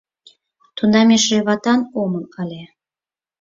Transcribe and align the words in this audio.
Тунам 0.75 1.09
эше 1.15 1.37
ватан 1.47 1.81
омыл 2.01 2.23
ыле. 2.41 2.63